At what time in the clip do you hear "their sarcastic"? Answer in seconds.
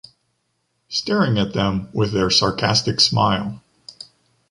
2.11-2.99